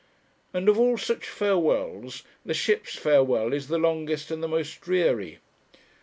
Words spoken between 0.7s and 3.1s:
all such farewells, the ship's